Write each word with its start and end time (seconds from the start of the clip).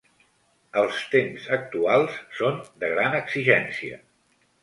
Els 0.83 1.01
temps 1.15 1.43
actuals 1.57 2.17
són 2.39 2.57
de 2.85 2.91
gran 2.95 3.19
exigència. 3.21 4.01